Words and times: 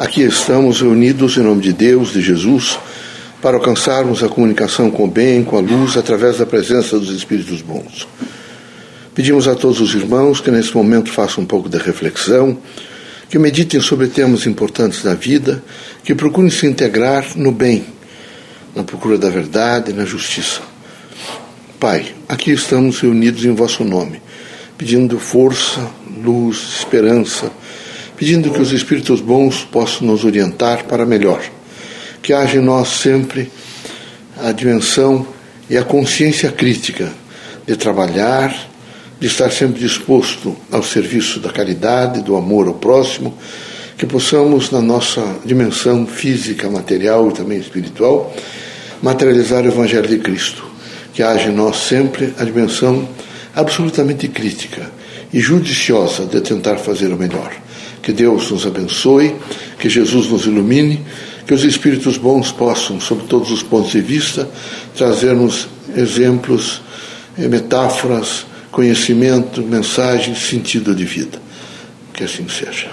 Aqui 0.00 0.22
estamos 0.22 0.80
reunidos 0.80 1.36
em 1.36 1.42
nome 1.42 1.60
de 1.60 1.74
Deus, 1.74 2.14
de 2.14 2.22
Jesus, 2.22 2.78
para 3.42 3.58
alcançarmos 3.58 4.22
a 4.22 4.30
comunicação 4.30 4.90
com 4.90 5.04
o 5.04 5.06
bem, 5.06 5.44
com 5.44 5.58
a 5.58 5.60
luz, 5.60 5.94
através 5.94 6.38
da 6.38 6.46
presença 6.46 6.98
dos 6.98 7.10
Espíritos 7.10 7.60
bons. 7.60 8.08
Pedimos 9.14 9.46
a 9.46 9.54
todos 9.54 9.78
os 9.78 9.94
irmãos 9.94 10.40
que 10.40 10.50
nesse 10.50 10.74
momento 10.74 11.12
façam 11.12 11.44
um 11.44 11.46
pouco 11.46 11.68
de 11.68 11.76
reflexão, 11.76 12.56
que 13.28 13.38
meditem 13.38 13.78
sobre 13.78 14.06
temas 14.06 14.46
importantes 14.46 15.02
da 15.02 15.12
vida, 15.12 15.62
que 16.02 16.14
procurem 16.14 16.48
se 16.48 16.66
integrar 16.66 17.36
no 17.36 17.52
bem, 17.52 17.84
na 18.74 18.82
procura 18.82 19.18
da 19.18 19.28
verdade 19.28 19.90
e 19.90 19.94
na 19.94 20.06
justiça. 20.06 20.62
Pai, 21.78 22.06
aqui 22.26 22.52
estamos 22.52 23.00
reunidos 23.00 23.44
em 23.44 23.54
vosso 23.54 23.84
nome, 23.84 24.22
pedindo 24.78 25.18
força, 25.18 25.90
luz, 26.24 26.78
esperança, 26.78 27.52
pedindo 28.20 28.50
que 28.50 28.60
os 28.60 28.70
Espíritos 28.70 29.22
bons 29.22 29.64
possam 29.64 30.06
nos 30.06 30.26
orientar 30.26 30.84
para 30.84 31.06
melhor. 31.06 31.42
Que 32.20 32.34
haja 32.34 32.58
em 32.58 32.62
nós 32.62 32.88
sempre 32.88 33.50
a 34.38 34.52
dimensão 34.52 35.26
e 35.70 35.78
a 35.78 35.82
consciência 35.82 36.52
crítica 36.52 37.10
de 37.66 37.76
trabalhar, 37.76 38.54
de 39.18 39.26
estar 39.26 39.50
sempre 39.50 39.80
disposto 39.80 40.54
ao 40.70 40.82
serviço 40.82 41.40
da 41.40 41.50
caridade, 41.50 42.20
do 42.20 42.36
amor 42.36 42.68
ao 42.68 42.74
próximo, 42.74 43.38
que 43.96 44.04
possamos, 44.04 44.70
na 44.70 44.82
nossa 44.82 45.24
dimensão 45.42 46.06
física, 46.06 46.68
material 46.68 47.30
e 47.30 47.32
também 47.32 47.58
espiritual, 47.58 48.36
materializar 49.00 49.64
o 49.64 49.68
Evangelho 49.68 50.08
de 50.08 50.18
Cristo. 50.18 50.62
Que 51.14 51.22
haja 51.22 51.48
em 51.48 51.54
nós 51.54 51.78
sempre 51.78 52.34
a 52.38 52.44
dimensão 52.44 53.08
absolutamente 53.54 54.28
crítica 54.28 54.99
e 55.32 55.40
judiciosa 55.40 56.26
de 56.26 56.40
tentar 56.40 56.76
fazer 56.76 57.12
o 57.12 57.16
melhor. 57.16 57.54
Que 58.02 58.12
Deus 58.12 58.50
nos 58.50 58.66
abençoe, 58.66 59.34
que 59.78 59.88
Jesus 59.88 60.28
nos 60.28 60.46
ilumine, 60.46 61.04
que 61.46 61.54
os 61.54 61.64
Espíritos 61.64 62.16
bons 62.16 62.50
possam, 62.50 63.00
sob 63.00 63.24
todos 63.24 63.50
os 63.50 63.62
pontos 63.62 63.90
de 63.90 64.00
vista, 64.00 64.48
trazer-nos 64.96 65.68
exemplos, 65.96 66.80
eh, 67.38 67.48
metáforas, 67.48 68.46
conhecimento, 68.70 69.62
mensagens, 69.62 70.38
sentido 70.38 70.94
de 70.94 71.04
vida. 71.04 71.40
Que 72.12 72.24
assim 72.24 72.48
seja. 72.48 72.90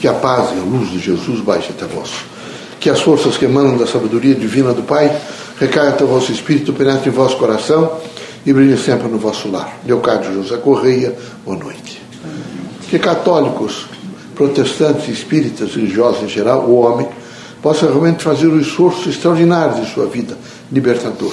Que 0.00 0.08
a 0.08 0.14
paz 0.14 0.50
e 0.50 0.58
a 0.58 0.62
luz 0.62 0.90
de 0.90 0.98
Jesus 0.98 1.40
baixe 1.40 1.70
até 1.70 1.86
vós. 1.86 2.10
Que 2.84 2.90
as 2.90 3.00
forças 3.00 3.38
que 3.38 3.46
emanam 3.46 3.78
da 3.78 3.86
sabedoria 3.86 4.34
divina 4.34 4.74
do 4.74 4.82
Pai 4.82 5.10
recaia 5.58 5.88
até 5.88 6.04
o 6.04 6.06
vosso 6.06 6.30
espírito, 6.30 6.70
penetre 6.74 7.08
em 7.08 7.12
vosso 7.12 7.34
coração 7.38 7.90
e 8.44 8.52
brilhe 8.52 8.76
sempre 8.76 9.08
no 9.08 9.16
vosso 9.16 9.50
lar. 9.50 9.78
Leocádio 9.86 10.34
José 10.34 10.58
Correia, 10.58 11.16
boa 11.46 11.56
noite. 11.56 12.02
Que 12.90 12.98
católicos, 12.98 13.86
protestantes, 14.34 15.08
espíritas, 15.08 15.74
religiosos 15.74 16.24
em 16.24 16.28
geral, 16.28 16.66
o 16.66 16.78
homem, 16.78 17.08
possa 17.62 17.86
realmente 17.86 18.22
fazer 18.22 18.48
o 18.48 18.60
esforço 18.60 19.08
extraordinário 19.08 19.82
de 19.82 19.90
sua 19.90 20.04
vida, 20.04 20.36
libertador, 20.70 21.32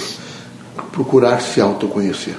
procurar 0.94 1.42
se 1.42 1.60
autoconhecer. 1.60 2.38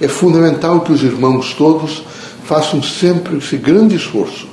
É 0.00 0.08
fundamental 0.08 0.80
que 0.80 0.92
os 0.92 1.02
irmãos 1.02 1.52
todos 1.52 2.02
façam 2.44 2.82
sempre 2.82 3.36
esse 3.36 3.58
grande 3.58 3.96
esforço 3.96 4.48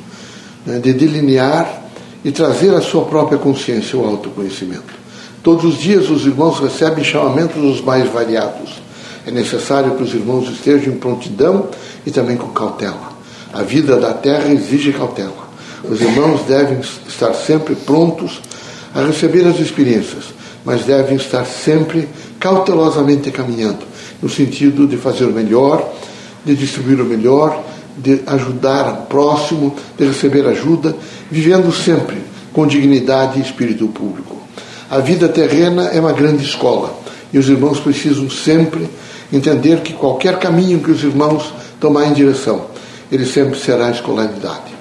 né, 0.66 0.80
de 0.80 0.92
delinear 0.92 1.85
e 2.26 2.32
trazer 2.32 2.74
à 2.74 2.82
sua 2.82 3.06
própria 3.06 3.38
consciência 3.38 3.98
o 4.00 4.04
autoconhecimento. 4.04 4.96
Todos 5.44 5.64
os 5.64 5.78
dias 5.78 6.10
os 6.10 6.26
irmãos 6.26 6.60
recebem 6.60 7.04
chamamentos 7.04 7.62
dos 7.62 7.82
mais 7.82 8.12
variados. 8.12 8.82
É 9.28 9.32
necessário 9.32 9.96
que 9.96 10.02
os 10.02 10.12
irmãos 10.12 10.50
estejam 10.50 10.92
em 10.92 10.98
prontidão 10.98 11.70
e 12.04 12.10
também 12.10 12.36
com 12.36 12.48
cautela. 12.48 13.12
A 13.54 13.62
vida 13.62 13.98
da 13.98 14.12
terra 14.12 14.52
exige 14.52 14.92
cautela. 14.92 15.46
Os 15.84 16.02
irmãos 16.02 16.42
devem 16.48 16.80
estar 17.08 17.32
sempre 17.36 17.76
prontos 17.76 18.42
a 18.96 19.02
receber 19.02 19.46
as 19.46 19.60
experiências, 19.60 20.26
mas 20.66 20.84
devem 20.84 21.18
estar 21.18 21.46
sempre 21.46 22.10
cautelosamente 22.40 23.30
caminhando, 23.30 23.86
no 24.20 24.30
sentido 24.30 24.88
de 24.88 24.98
fazer 24.98 25.26
o 25.26 25.32
melhor, 25.32 25.94
de 26.44 26.56
distribuir 26.56 27.00
o 27.00 27.06
melhor, 27.06 27.64
de 27.98 28.22
ajudar 28.28 28.92
o 28.92 29.06
próximo, 29.06 29.76
de 29.98 30.06
receber 30.06 30.46
ajuda, 30.48 30.96
vivendo 31.32 31.72
sempre 31.72 32.18
com 32.52 32.68
dignidade 32.68 33.40
e 33.40 33.42
espírito 33.42 33.88
público. 33.88 34.36
A 34.90 35.00
vida 35.00 35.28
terrena 35.28 35.86
é 35.88 36.00
uma 36.00 36.14
grande 36.14 36.44
escola 36.44 36.98
e 37.34 37.38
os 37.38 37.50
irmãos 37.50 37.80
precisam 37.80 38.30
sempre 38.30 38.88
entender 39.32 39.82
que 39.82 39.94
qualquer 39.94 40.38
caminho 40.40 40.80
que 40.80 40.92
os 40.92 41.04
irmãos 41.04 41.54
tomarem 41.80 42.12
em 42.12 42.14
direção, 42.14 42.66
ele 43.12 43.26
sempre 43.26 43.60
será 43.60 43.90
escolaridade. 43.90 44.76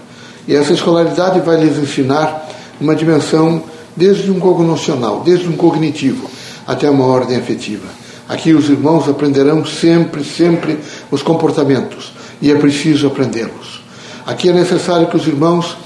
E 0.47 0.55
essa 0.55 0.73
escolaridade 0.73 1.41
vai 1.41 1.63
lhes 1.63 1.79
ensinar 1.79 2.49
uma 2.81 2.95
dimensão 2.95 3.63
desde 3.97 4.31
um 4.31 4.39
cognocional, 4.39 5.23
desde 5.25 5.49
um 5.49 5.57
cognitivo, 5.57 6.29
até 6.67 6.89
uma 6.91 7.07
ordem 7.07 7.37
afetiva. 7.37 7.87
Aqui 8.29 8.53
os 8.53 8.69
irmãos 8.69 9.09
aprenderão 9.09 9.65
sempre, 9.65 10.25
sempre 10.25 10.79
os 11.11 11.23
comportamentos 11.23 12.13
e 12.41 12.51
é 12.51 12.55
preciso 12.55 13.07
aprendê-los. 13.07 13.83
Aqui 14.27 14.49
é 14.49 14.53
necessário 14.53 15.07
que 15.07 15.17
os 15.17 15.27
irmãos 15.27 15.77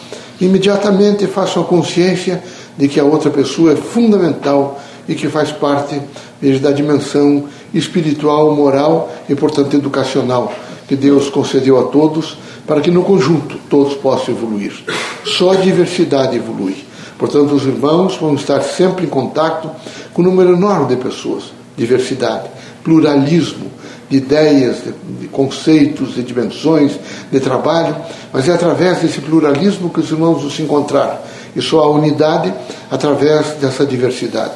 imediatamente 0.40 1.26
façam 1.26 1.62
a 1.62 1.66
consciência 1.66 2.42
de 2.76 2.88
que 2.88 3.00
a 3.00 3.04
outra 3.04 3.30
pessoa 3.30 3.72
é 3.72 3.76
fundamental 3.76 4.80
e 5.08 5.14
que 5.14 5.28
faz 5.28 5.50
parte 5.50 6.00
da 6.60 6.70
dimensão 6.70 7.44
espiritual, 7.74 8.54
moral 8.54 9.12
e, 9.28 9.34
portanto, 9.34 9.74
educacional 9.74 10.52
que 10.86 10.94
Deus 10.94 11.28
concedeu 11.28 11.78
a 11.78 11.84
todos 11.84 12.38
para 12.66 12.80
que 12.80 12.90
no 12.90 13.02
conjunto 13.02 13.58
todos 13.68 13.94
possam 13.94 14.34
evoluir. 14.34 14.72
Só 15.24 15.52
a 15.52 15.56
diversidade 15.56 16.36
evolui. 16.36 16.84
Portanto, 17.18 17.54
os 17.54 17.64
irmãos 17.64 18.16
vão 18.16 18.34
estar 18.34 18.62
sempre 18.62 19.06
em 19.06 19.08
contato 19.08 19.70
com 20.14 20.22
um 20.22 20.26
número 20.26 20.52
enorme 20.52 20.94
de 20.94 21.02
pessoas. 21.02 21.44
Diversidade, 21.76 22.48
pluralismo 22.84 23.70
de 24.08 24.16
ideias, 24.16 24.76
de, 24.84 24.92
de 25.20 25.28
conceitos, 25.28 26.14
de 26.14 26.22
dimensões, 26.22 26.98
de 27.30 27.40
trabalho, 27.40 27.96
mas 28.32 28.48
é 28.48 28.52
através 28.52 28.98
desse 28.98 29.20
pluralismo 29.20 29.90
que 29.90 30.00
os 30.00 30.10
irmãos 30.10 30.54
se 30.54 30.62
encontrar 30.62 31.22
e 31.54 31.60
só 31.60 31.80
há 31.80 31.90
unidade 31.90 32.52
através 32.90 33.54
dessa 33.60 33.84
diversidade. 33.84 34.52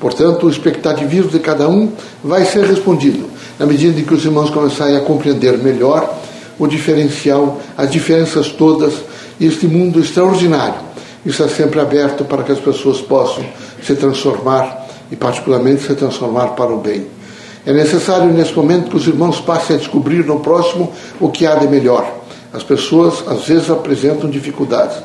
Portanto, 0.00 0.46
o 0.46 0.50
expectativismo 0.50 1.30
de 1.30 1.38
cada 1.38 1.68
um 1.68 1.92
vai 2.22 2.44
ser 2.44 2.64
respondido 2.64 3.30
na 3.58 3.66
medida 3.66 4.00
em 4.00 4.04
que 4.04 4.14
os 4.14 4.24
irmãos 4.24 4.50
começarem 4.50 4.96
a 4.96 5.00
compreender 5.00 5.56
melhor 5.58 6.18
o 6.58 6.66
diferencial, 6.66 7.60
as 7.76 7.90
diferenças 7.90 8.48
todas 8.48 8.94
este 9.40 9.66
mundo 9.66 10.00
extraordinário 10.00 10.92
está 11.24 11.48
sempre 11.48 11.80
aberto 11.80 12.24
para 12.24 12.42
que 12.42 12.52
as 12.52 12.58
pessoas 12.58 13.00
possam 13.00 13.44
se 13.82 13.94
transformar 13.94 14.86
e, 15.10 15.16
particularmente, 15.16 15.82
se 15.82 15.94
transformar 15.94 16.48
para 16.48 16.72
o 16.72 16.78
bem. 16.78 17.06
É 17.64 17.72
necessário, 17.72 18.32
nesse 18.32 18.54
momento, 18.54 18.90
que 18.90 18.96
os 18.96 19.06
irmãos 19.06 19.40
passem 19.40 19.76
a 19.76 19.78
descobrir 19.78 20.24
no 20.26 20.40
próximo 20.40 20.92
o 21.20 21.30
que 21.30 21.46
há 21.46 21.54
de 21.54 21.68
melhor. 21.68 22.12
As 22.52 22.62
pessoas, 22.62 23.22
às 23.28 23.44
vezes, 23.46 23.70
apresentam 23.70 24.28
dificuldades. 24.28 24.96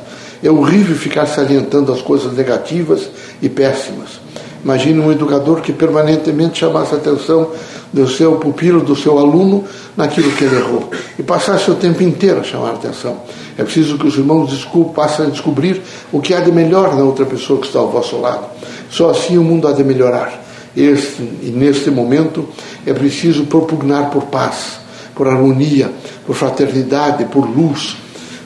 É 0.42 0.50
horrível 0.50 0.96
ficar 0.96 1.26
salientando 1.26 1.92
as 1.92 2.02
coisas 2.02 2.32
negativas 2.32 3.08
e 3.40 3.48
péssimas. 3.48 4.20
Imagine 4.62 4.98
um 4.98 5.12
educador 5.12 5.60
que 5.60 5.72
permanentemente 5.72 6.58
chamasse 6.58 6.94
a 6.94 6.98
atenção 6.98 7.50
do 7.92 8.08
seu 8.08 8.36
pupilo, 8.36 8.80
do 8.80 8.96
seu 8.96 9.18
aluno, 9.18 9.64
naquilo 9.96 10.30
que 10.32 10.44
ele 10.44 10.56
errou. 10.56 10.90
E 11.16 11.22
passasse 11.22 11.70
o 11.70 11.76
tempo 11.76 12.02
inteiro 12.02 12.40
a 12.40 12.42
chamar 12.42 12.70
a 12.70 12.74
atenção. 12.74 13.18
É 13.56 13.62
preciso 13.62 13.96
que 13.96 14.06
os 14.06 14.16
irmãos 14.16 14.68
passem 14.94 15.26
a 15.26 15.30
descobrir 15.30 15.80
o 16.12 16.20
que 16.20 16.34
há 16.34 16.40
de 16.40 16.50
melhor 16.50 16.96
na 16.96 17.04
outra 17.04 17.24
pessoa 17.24 17.60
que 17.60 17.66
está 17.66 17.78
ao 17.78 17.88
vosso 17.88 18.16
lado. 18.18 18.46
Só 18.90 19.10
assim 19.10 19.38
o 19.38 19.44
mundo 19.44 19.68
há 19.68 19.72
de 19.72 19.84
melhorar. 19.84 20.47
Este, 20.78 21.22
neste 21.22 21.90
momento 21.90 22.48
é 22.86 22.92
preciso 22.92 23.46
propugnar 23.46 24.10
por 24.10 24.26
paz, 24.26 24.78
por 25.12 25.26
harmonia, 25.26 25.90
por 26.24 26.36
fraternidade, 26.36 27.24
por 27.24 27.44
luz 27.48 27.96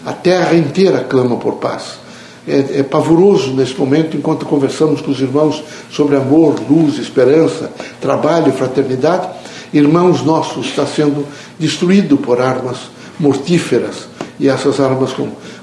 a 0.07 0.13
terra 0.13 0.55
inteira 0.55 1.01
clama 1.01 1.37
por 1.37 1.57
paz. 1.57 2.01
É, 2.49 2.79
é, 2.79 2.83
pavoroso 2.83 3.53
nesse 3.53 3.79
momento, 3.79 4.17
enquanto 4.17 4.47
conversamos 4.47 5.03
com 5.03 5.11
os 5.11 5.21
irmãos 5.21 5.63
sobre 5.91 6.17
amor, 6.17 6.57
luz, 6.69 6.99
esperança, 6.99 7.71
trabalho, 8.01 8.51
fraternidade. 8.51 9.29
Irmãos 9.73 10.23
nossos 10.23 10.67
está 10.67 10.87
sendo 10.87 11.27
destruído 11.59 12.17
por 12.17 12.41
armas 12.41 12.79
mortíferas 13.21 14.09
e 14.41 14.49
essas 14.49 14.81
armas 14.81 15.15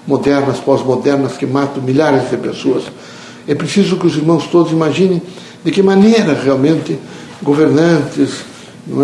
modernas, 0.08 0.60
pós-modernas 0.60 1.34
que 1.34 1.46
matam 1.46 1.82
milhares 1.82 2.30
de 2.30 2.38
pessoas. 2.38 2.84
É 3.48 3.54
preciso 3.56 3.98
que 3.98 4.08
os 4.08 4.16
irmãos 4.16 4.48
todos 4.48 4.72
imaginem 4.72 5.22
de 5.64 5.72
que 5.72 5.82
maneira 5.82 6.34
realmente 6.34 6.98
governantes, 7.42 8.46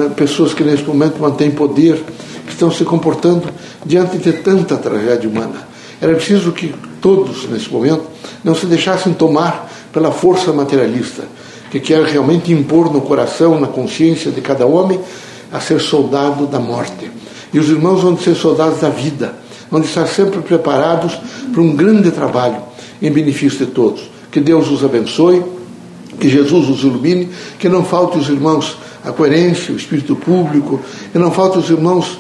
é? 0.05 0.09
pessoas 0.09 0.53
que 0.53 0.63
nesse 0.63 0.83
momento 0.83 1.19
mantêm 1.19 1.51
poder, 1.51 2.01
estão 2.47 2.71
se 2.71 2.83
comportando 2.83 3.43
diante 3.85 4.17
de 4.17 4.33
tanta 4.33 4.77
tragédia 4.77 5.29
humana. 5.29 5.67
Era 6.01 6.13
preciso 6.15 6.51
que 6.51 6.73
todos, 7.01 7.47
nesse 7.49 7.71
momento, 7.71 8.03
não 8.43 8.55
se 8.55 8.65
deixassem 8.65 9.13
tomar 9.13 9.71
pela 9.91 10.11
força 10.11 10.51
materialista, 10.51 11.23
que 11.71 11.79
quer 11.79 12.03
realmente 12.03 12.51
impor 12.51 12.91
no 12.91 13.01
coração, 13.01 13.59
na 13.59 13.67
consciência 13.67 14.31
de 14.31 14.41
cada 14.41 14.65
homem, 14.65 14.99
a 15.51 15.59
ser 15.59 15.79
soldado 15.79 16.45
da 16.47 16.59
morte. 16.59 17.11
E 17.53 17.59
os 17.59 17.69
irmãos 17.69 18.01
vão 18.01 18.17
ser 18.17 18.35
soldados 18.35 18.81
da 18.81 18.89
vida, 18.89 19.35
vão 19.69 19.81
estar 19.81 20.07
sempre 20.07 20.41
preparados 20.41 21.13
para 21.51 21.61
um 21.61 21.75
grande 21.75 22.11
trabalho 22.11 22.57
em 23.01 23.11
benefício 23.11 23.65
de 23.65 23.71
todos. 23.71 24.09
Que 24.31 24.39
Deus 24.39 24.69
os 24.69 24.83
abençoe, 24.83 25.41
que 26.19 26.29
Jesus 26.29 26.69
os 26.69 26.83
ilumine, 26.83 27.29
que 27.59 27.69
não 27.69 27.83
falte 27.83 28.17
os 28.17 28.29
irmãos 28.29 28.77
a 29.03 29.12
coerência, 29.12 29.73
o 29.73 29.77
espírito 29.77 30.15
público, 30.15 30.81
que 31.12 31.19
não 31.19 31.31
falte 31.31 31.59
os 31.59 31.69
irmãos 31.69 32.19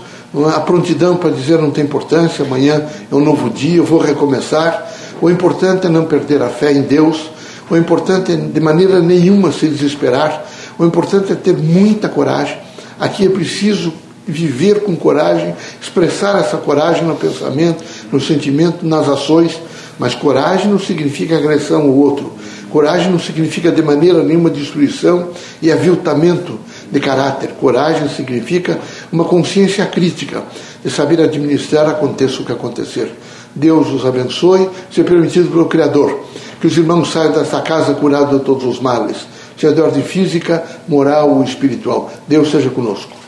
a 0.53 0.59
prontidão 0.59 1.15
para 1.15 1.29
dizer 1.29 1.59
não 1.59 1.71
tem 1.71 1.85
importância, 1.85 2.43
amanhã 2.45 2.85
é 3.11 3.15
um 3.15 3.23
novo 3.23 3.49
dia, 3.49 3.77
eu 3.77 3.85
vou 3.85 3.99
recomeçar. 3.99 4.91
O 5.21 5.29
importante 5.29 5.87
é 5.87 5.89
não 5.89 6.05
perder 6.05 6.41
a 6.41 6.49
fé 6.49 6.73
em 6.73 6.81
Deus, 6.81 7.29
o 7.69 7.77
importante 7.77 8.33
é 8.33 8.35
de 8.35 8.59
maneira 8.59 8.99
nenhuma 8.99 9.51
se 9.51 9.67
desesperar, 9.67 10.45
o 10.77 10.85
importante 10.85 11.31
é 11.31 11.35
ter 11.35 11.57
muita 11.57 12.09
coragem. 12.09 12.57
Aqui 12.99 13.25
é 13.25 13.29
preciso 13.29 13.93
viver 14.27 14.81
com 14.83 14.95
coragem, 14.95 15.55
expressar 15.81 16.39
essa 16.39 16.57
coragem 16.57 17.03
no 17.03 17.15
pensamento, 17.15 17.83
no 18.11 18.19
sentimento, 18.19 18.85
nas 18.85 19.07
ações, 19.07 19.59
mas 19.97 20.13
coragem 20.13 20.69
não 20.69 20.79
significa 20.79 21.37
agressão 21.37 21.83
ao 21.83 21.95
outro. 21.95 22.33
Coragem 22.69 23.11
não 23.11 23.19
significa 23.19 23.71
de 23.71 23.81
maneira 23.81 24.23
nenhuma 24.23 24.49
destruição 24.49 25.29
e 25.61 25.71
aviltamento 25.71 26.59
de 26.91 26.99
caráter. 26.99 27.51
Coragem 27.59 28.09
significa 28.09 28.79
uma 29.11 29.25
consciência 29.25 29.85
crítica 29.85 30.43
de 30.83 30.91
saber 30.91 31.21
administrar 31.21 31.87
aconteça 31.89 32.41
o 32.41 32.45
que 32.45 32.51
acontecer. 32.51 33.11
Deus 33.53 33.87
os 33.89 34.05
abençoe, 34.05 34.69
se 34.91 35.03
permitido 35.03 35.49
pelo 35.49 35.65
Criador. 35.65 36.19
Que 36.59 36.67
os 36.67 36.77
irmãos 36.77 37.11
saiam 37.11 37.31
desta 37.31 37.61
casa 37.61 37.93
curados 37.93 38.39
de 38.39 38.45
todos 38.45 38.65
os 38.65 38.79
males, 38.79 39.17
seja 39.57 39.73
de 39.73 39.81
ordem 39.81 40.03
física, 40.03 40.63
moral 40.87 41.29
ou 41.31 41.43
espiritual. 41.43 42.11
Deus 42.27 42.51
seja 42.51 42.69
conosco. 42.69 43.24